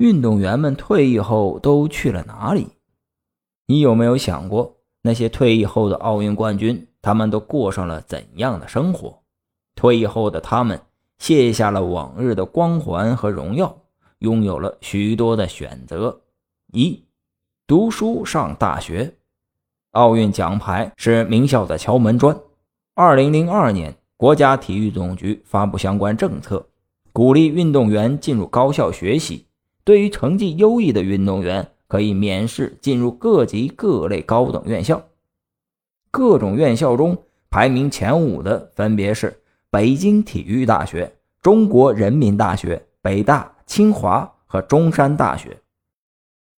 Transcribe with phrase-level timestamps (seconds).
[0.00, 2.68] 运动员们退役后都去了哪里？
[3.66, 9.22] 你有没有想过，那些退役后的奥运冠军，他们都过上了怎样的生活？
[9.74, 10.80] 退役后的他们
[11.18, 13.76] 卸下了往日的光环和荣耀，
[14.20, 16.22] 拥有了许多的选择：
[16.72, 17.04] 一、
[17.66, 19.14] 读书上大学。
[19.90, 22.34] 奥运奖牌是名校的敲门砖。
[22.94, 26.66] 二零零二年，国家体育总局发布相关政策，
[27.12, 29.44] 鼓励运动员进入高校学习。
[29.84, 35.02] 对于成绩优异的运动员，可以免试进入各级各类高等院校。
[36.10, 37.16] 各种院校中
[37.48, 45.56] 排名前五的分别是北京体育大学、中国人民大学、北大、清华和中山大学。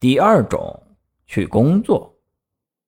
[0.00, 0.82] 第二种，
[1.26, 2.14] 去工作。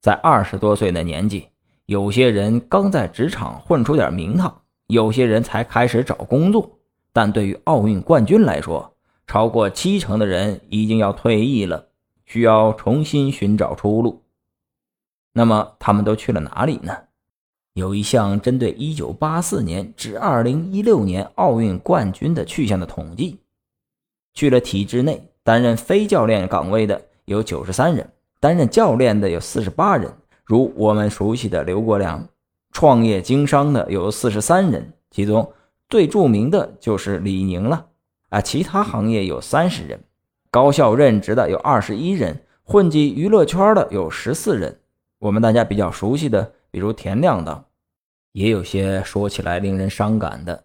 [0.01, 1.49] 在二十多岁的年纪，
[1.87, 6.79] 有些人刚在职场混出点名堂，有些人才开始找工作。
[7.13, 8.94] 但对于奥运冠军来说，
[9.27, 11.87] 超过七成的人已经要退役了，
[12.25, 14.23] 需要重新寻找出路。
[15.33, 16.97] 那么他们都去了哪里呢？
[17.73, 23.39] 有一项针对1984年至2016年奥运冠军的去向的统计，
[24.33, 30.13] 去了体制内担任非教练岗位的有93人，担任教练的有48人，
[30.45, 32.21] 如我们熟悉的刘国梁；
[32.71, 35.53] 创业经商的有43人，其中
[35.89, 37.87] 最著名的就是李宁了。
[38.35, 40.03] 啊，其他行业有三十人，
[40.51, 44.81] 高校任职的有二十一人，混迹娱乐圈的有十四人。
[45.21, 47.65] 我们大家比较熟悉的，比如田亮等，
[48.33, 50.65] 也有些说起来令人伤感的，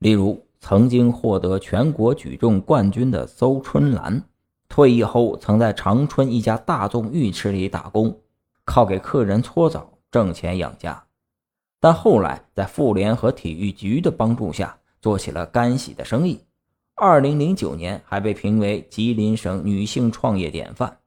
[0.00, 4.20] 例如曾经获得全国举重冠军的邹春兰，
[4.68, 8.18] 退役后曾在长春一家大众浴池里打工，
[8.64, 11.04] 靠给客人搓澡挣钱养家，
[11.78, 16.40] 但后来在妇联和体育局的帮助下，做起了干洗的生意。
[16.96, 20.98] 二零零九年还被评为吉林省女性创业典范。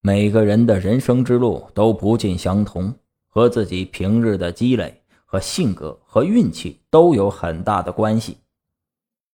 [0.00, 2.94] 每个人的人生之路都不尽相同，
[3.28, 8.38] 和自己平日的积累、和性格、和运气都有很大的关系。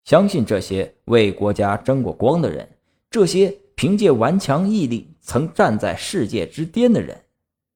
[0.03, 2.67] 相信这些为国家争过光的人，
[3.11, 7.21] 这些凭借顽强毅力曾站在世界之巅的人，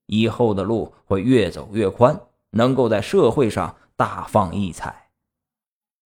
[0.07, 2.19] 以后的路会越走越宽，
[2.49, 5.10] 能够在社会上大放异彩。